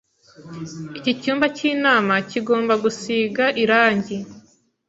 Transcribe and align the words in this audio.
Iki 0.99 1.11
cyumba 1.21 1.45
cyinama 1.57 2.13
kigomba 2.29 2.73
gusiga 2.83 3.45
irangi. 3.63 4.17